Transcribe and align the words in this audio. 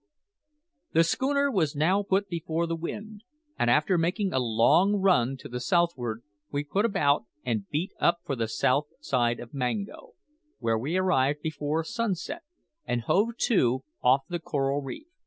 The 0.93 1.03
schooner 1.03 1.51
was 1.51 1.75
now 1.75 2.01
put 2.01 2.27
before 2.27 2.65
the 2.65 2.75
wind, 2.75 3.21
and 3.59 3.69
after 3.69 3.99
making 3.99 4.33
a 4.33 4.39
long 4.39 4.95
run 4.95 5.37
to 5.37 5.47
the 5.47 5.59
southward, 5.59 6.23
we 6.51 6.63
put 6.63 6.85
about 6.85 7.25
and 7.45 7.69
beat 7.69 7.91
up 7.99 8.17
for 8.25 8.35
the 8.35 8.47
south 8.47 8.87
side 8.99 9.39
of 9.39 9.53
Mango, 9.53 10.15
where 10.57 10.79
we 10.79 10.97
arrived 10.97 11.43
before 11.43 11.83
sunset, 11.83 12.41
and 12.83 13.01
hove 13.01 13.37
to 13.41 13.83
off 14.01 14.23
the 14.27 14.39
coral 14.39 14.81
reef. 14.81 15.05